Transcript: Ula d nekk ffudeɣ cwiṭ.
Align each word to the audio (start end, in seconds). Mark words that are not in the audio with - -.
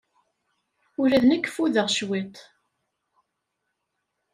Ula 1.01 1.17
d 1.23 1.25
nekk 1.25 1.49
ffudeɣ 1.53 1.87
cwiṭ. 1.95 2.35